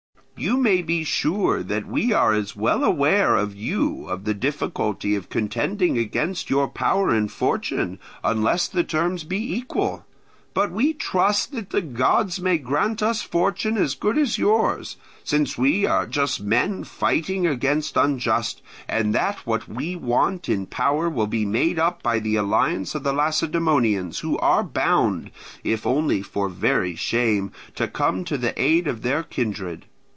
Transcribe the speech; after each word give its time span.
You 0.43 0.57
may 0.57 0.81
be 0.81 1.03
sure 1.03 1.61
that 1.61 1.85
we 1.85 2.11
are 2.13 2.33
as 2.33 2.55
well 2.55 2.83
aware 2.83 3.37
as 3.37 3.53
you 3.53 4.07
of 4.07 4.23
the 4.23 4.33
difficulty 4.33 5.15
of 5.15 5.29
contending 5.29 5.99
against 5.99 6.49
your 6.49 6.67
power 6.67 7.09
and 7.11 7.31
fortune, 7.31 7.99
unless 8.23 8.67
the 8.67 8.83
terms 8.83 9.23
be 9.23 9.37
equal. 9.53 10.03
But 10.55 10.71
we 10.71 10.93
trust 10.93 11.51
that 11.51 11.69
the 11.69 11.83
gods 11.83 12.39
may 12.39 12.57
grant 12.57 13.03
us 13.03 13.21
fortune 13.21 13.77
as 13.77 13.93
good 13.93 14.17
as 14.17 14.39
yours, 14.39 14.97
since 15.23 15.59
we 15.59 15.85
are 15.85 16.07
just 16.07 16.41
men 16.41 16.85
fighting 16.85 17.45
against 17.45 17.95
unjust, 17.95 18.63
and 18.89 19.13
that 19.13 19.45
what 19.45 19.67
we 19.67 19.95
want 19.95 20.49
in 20.49 20.65
power 20.65 21.07
will 21.07 21.27
be 21.27 21.45
made 21.45 21.77
up 21.77 22.01
by 22.01 22.17
the 22.17 22.35
alliance 22.35 22.95
of 22.95 23.03
the 23.03 23.13
Lacedaemonians, 23.13 24.21
who 24.21 24.39
are 24.39 24.63
bound, 24.63 25.29
if 25.63 25.85
only 25.85 26.23
for 26.23 26.49
very 26.49 26.95
shame, 26.95 27.51
to 27.75 27.87
come 27.87 28.23
to 28.23 28.39
the 28.39 28.59
aid 28.59 28.87
of 28.87 29.03
their 29.03 29.21
kindred. 29.21 29.85